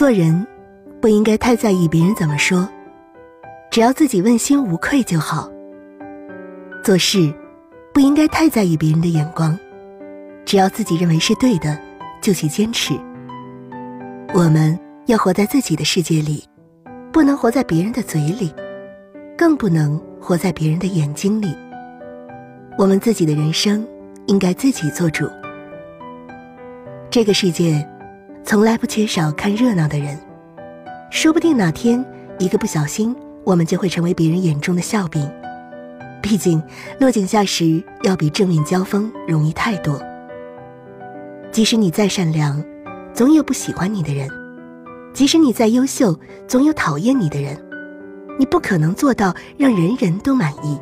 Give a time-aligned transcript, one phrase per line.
[0.00, 0.46] 做人
[0.98, 2.66] 不应该太在意别人怎么说，
[3.70, 5.46] 只要自己问心无愧就好。
[6.82, 7.30] 做事
[7.92, 9.58] 不应该太在意别人的眼光，
[10.46, 11.78] 只要自己认为是对的，
[12.22, 12.94] 就去坚持。
[14.32, 14.74] 我们
[15.04, 16.42] 要活在自己的世界里，
[17.12, 18.54] 不能活在别人的嘴里，
[19.36, 21.54] 更不能活在别人的眼睛里。
[22.78, 23.86] 我们自己的人生
[24.28, 25.28] 应该自己做主。
[27.10, 27.86] 这个世界
[28.44, 30.18] 从来不缺少看热闹的人，
[31.10, 32.04] 说不定哪天
[32.38, 33.14] 一个不小心，
[33.44, 35.30] 我们就会成为别人眼中的笑柄。
[36.22, 36.62] 毕竟
[36.98, 40.00] 落井下石要比正面交锋容易太多。
[41.52, 42.62] 即使你再善良，
[43.14, 44.28] 总有不喜欢你的人；
[45.12, 47.56] 即使你再优秀，总有讨厌你的人。
[48.38, 50.78] 你不可能做到让人人都满意。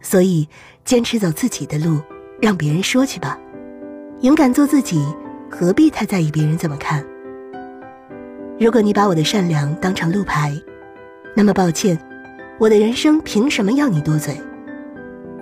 [0.00, 0.48] 所以，
[0.84, 2.00] 坚持走自己的路，
[2.40, 3.38] 让别人说去吧。
[4.22, 5.04] 勇敢做自己，
[5.50, 7.04] 何必太在意别人怎么看？
[8.58, 10.54] 如果你把我的善良当成路牌，
[11.34, 11.98] 那么抱歉，
[12.58, 14.40] 我的人生凭什么要你多嘴？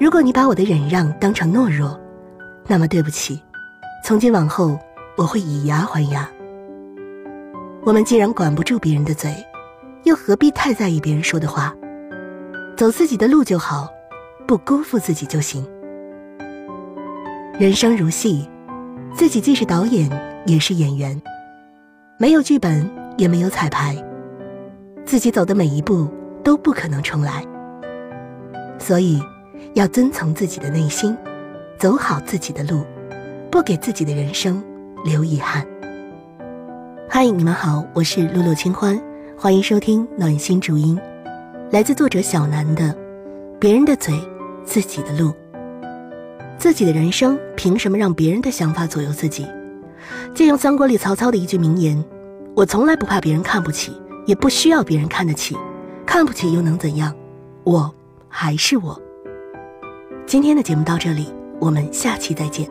[0.00, 2.00] 如果你把我的忍让当成懦弱，
[2.66, 3.42] 那么对不起，
[4.04, 4.78] 从今往后
[5.16, 6.28] 我会以牙还牙。
[7.84, 9.30] 我们既然管不住别人的嘴，
[10.04, 11.74] 又何必太在意别人说的话？
[12.76, 13.88] 走自己的路就好。
[14.46, 15.62] 不辜负自己就行。
[17.58, 18.48] 人生如戏，
[19.18, 20.08] 自己既是导演
[20.46, 21.20] 也是演员，
[22.18, 23.96] 没有剧本也没有彩排，
[25.04, 26.08] 自己走的每一步
[26.44, 27.44] 都不可能重来。
[28.78, 29.20] 所以，
[29.74, 31.16] 要遵从自己的内心，
[31.80, 32.84] 走好自己的路，
[33.50, 34.62] 不给自己的人生
[35.04, 35.66] 留遗憾。
[37.10, 38.96] 嗨，你们好，我是露露清欢，
[39.36, 40.96] 欢迎收听暖心主音，
[41.72, 42.84] 来自作者小南的
[43.58, 44.14] 《别人的嘴》。
[44.64, 45.32] 自己的路，
[46.58, 49.46] 自己的人生，凭什么让别人的想法左右自己？
[50.34, 52.04] 借用三国里曹操的一句名言
[52.56, 53.92] ：“我从来不怕别人看不起，
[54.26, 55.56] 也不需要别人看得起。
[56.04, 57.14] 看不起又能怎样？
[57.62, 57.94] 我
[58.28, 59.00] 还是我。”
[60.26, 62.68] 今天的节目到这里，我们下期再见。